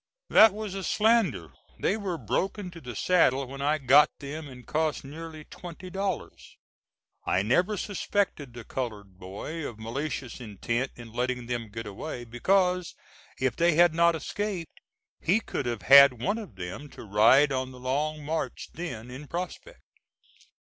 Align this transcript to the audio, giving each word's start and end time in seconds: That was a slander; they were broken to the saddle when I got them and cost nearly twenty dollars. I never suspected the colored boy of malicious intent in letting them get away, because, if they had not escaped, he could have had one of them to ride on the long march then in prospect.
That 0.31 0.51
was 0.51 0.73
a 0.73 0.83
slander; 0.83 1.53
they 1.79 1.95
were 1.95 2.17
broken 2.17 2.71
to 2.71 2.81
the 2.81 2.95
saddle 2.95 3.45
when 3.45 3.61
I 3.61 3.77
got 3.77 4.09
them 4.17 4.47
and 4.47 4.65
cost 4.65 5.03
nearly 5.03 5.43
twenty 5.43 5.91
dollars. 5.91 6.57
I 7.27 7.43
never 7.43 7.77
suspected 7.77 8.51
the 8.55 8.63
colored 8.63 9.19
boy 9.19 9.63
of 9.63 9.77
malicious 9.77 10.41
intent 10.41 10.91
in 10.95 11.13
letting 11.13 11.45
them 11.45 11.69
get 11.69 11.85
away, 11.85 12.23
because, 12.25 12.95
if 13.39 13.55
they 13.55 13.75
had 13.75 13.93
not 13.93 14.15
escaped, 14.15 14.79
he 15.19 15.39
could 15.39 15.67
have 15.67 15.83
had 15.83 16.19
one 16.19 16.39
of 16.39 16.55
them 16.55 16.89
to 16.97 17.03
ride 17.03 17.51
on 17.51 17.71
the 17.71 17.79
long 17.79 18.25
march 18.25 18.69
then 18.73 19.11
in 19.11 19.27
prospect. 19.27 19.83